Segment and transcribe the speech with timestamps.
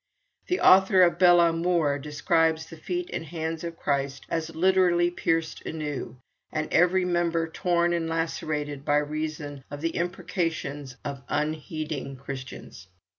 [0.47, 5.63] The author of 'Bel Amour' describes the feet and hands of Christ as literally pierced
[5.63, 6.17] anew,
[6.51, 12.87] and every member torn and lacerated by reason of the imprecations of unheeding Christians.